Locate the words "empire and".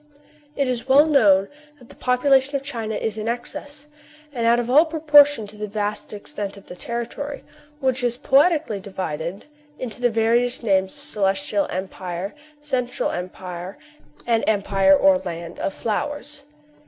13.15-14.43